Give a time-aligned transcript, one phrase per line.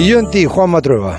[0.00, 1.18] Y yo en ti, Juan Matrueva.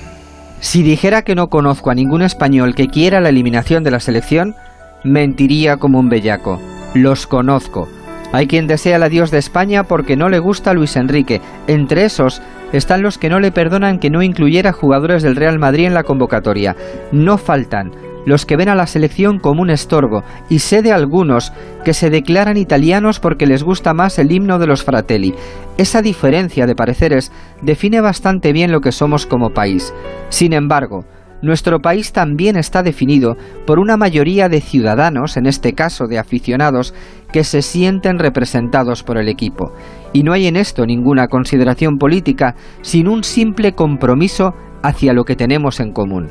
[0.60, 4.56] Si dijera que no conozco a ningún español que quiera la eliminación de la selección,
[5.04, 6.60] mentiría como un bellaco.
[6.96, 7.88] Los conozco.
[8.32, 11.42] Hay quien desea el adiós de España porque no le gusta Luis Enrique.
[11.68, 12.42] Entre esos
[12.74, 16.02] están los que no le perdonan que no incluyera jugadores del Real Madrid en la
[16.02, 16.76] convocatoria.
[17.12, 17.92] No faltan
[18.26, 21.52] los que ven a la selección como un estorbo, y sé de algunos
[21.84, 25.34] que se declaran italianos porque les gusta más el himno de los fratelli.
[25.78, 27.32] Esa diferencia de pareceres
[27.62, 29.94] define bastante bien lo que somos como país.
[30.30, 31.06] Sin embargo,
[31.42, 36.94] nuestro país también está definido por una mayoría de ciudadanos, en este caso de aficionados,
[37.34, 39.72] que se sienten representados por el equipo.
[40.14, 45.36] Y no hay en esto ninguna consideración política, sino un simple compromiso hacia lo que
[45.36, 46.30] tenemos en común.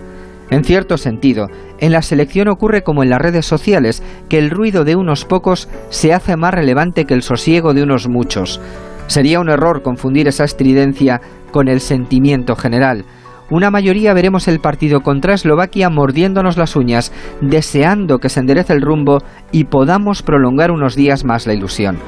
[0.51, 1.47] En cierto sentido,
[1.79, 5.69] en la selección ocurre como en las redes sociales, que el ruido de unos pocos
[5.91, 8.61] se hace más relevante que el sosiego de unos muchos.
[9.07, 11.21] Sería un error confundir esa estridencia
[11.53, 13.05] con el sentimiento general.
[13.49, 18.83] Una mayoría veremos el partido contra Eslovaquia mordiéndonos las uñas, deseando que se enderece el
[18.83, 19.19] rumbo
[19.51, 21.99] y podamos prolongar unos días más la ilusión.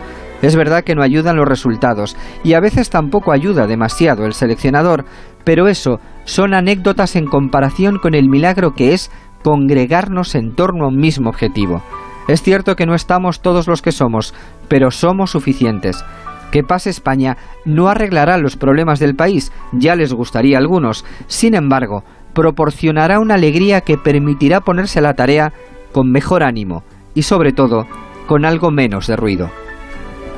[0.42, 5.04] Es verdad que no ayudan los resultados y a veces tampoco ayuda demasiado el seleccionador,
[5.44, 9.10] pero eso son anécdotas en comparación con el milagro que es
[9.42, 11.82] congregarnos en torno a un mismo objetivo.
[12.28, 14.34] Es cierto que no estamos todos los que somos,
[14.68, 16.04] pero somos suficientes.
[16.52, 21.04] Que pase España no arreglará los problemas del país, ya les gustaría a algunos.
[21.26, 25.52] Sin embargo, proporcionará una alegría que permitirá ponerse a la tarea
[25.92, 26.84] con mejor ánimo
[27.14, 27.86] y sobre todo
[28.26, 29.50] con algo menos de ruido.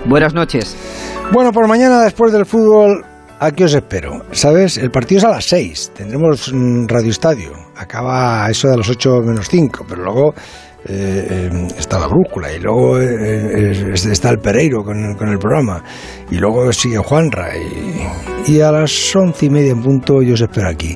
[0.06, 0.76] Buenas noches.
[1.32, 3.04] Bueno, por mañana después del fútbol,
[3.44, 4.24] aquí os espero.
[4.32, 4.78] ¿Sabes?
[4.78, 5.92] El partido es a las 6.
[5.94, 6.52] Tendremos
[6.86, 7.52] Radio Estadio.
[7.76, 10.34] Acaba eso de las 8 menos 5, pero luego
[10.86, 15.82] eh, eh, está la brújula y luego eh, está el Pereiro con, el programa
[16.30, 20.42] y luego sigue Juanra y, y a las once y media en punto yo os
[20.42, 20.94] espero aquí.